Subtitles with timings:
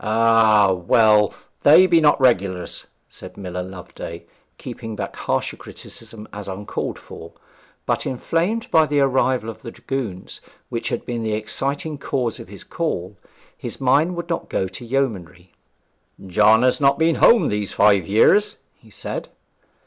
[0.00, 0.70] 'Ah!
[0.74, 1.32] well
[1.62, 4.26] they be not regulars,' said Miller Loveday,
[4.58, 7.32] keeping back harsher criticism as uncalled for.
[7.86, 12.48] But inflamed by the arrival of the dragoons, which had been the exciting cause of
[12.48, 13.16] his call,
[13.56, 15.54] his mind would not go to yeomanry.
[16.26, 19.30] 'John has not been home these five years,' he said.